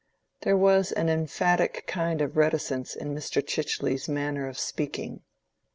[0.41, 3.39] There was an emphatic kind of reticence in Mr.
[3.45, 5.21] Chichely's manner of speaking.